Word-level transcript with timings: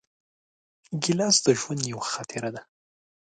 ګیلاس 1.03 1.35
د 1.45 1.47
ژوند 1.59 1.81
یوه 1.93 2.05
خاطره 2.13 2.49
ده. 2.55 2.61